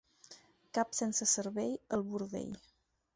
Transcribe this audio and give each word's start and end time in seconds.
Cap 0.77 0.95
sense 0.99 1.27
cervell, 1.33 1.75
al 1.99 2.05
bordell. 2.15 2.57